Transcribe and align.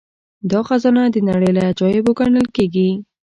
دا 0.51 0.59
خزانه 0.67 1.03
د 1.11 1.17
نړۍ 1.29 1.51
له 1.57 1.61
عجايبو 1.69 2.11
ګڼل 2.19 2.47
کیږي 2.55 2.89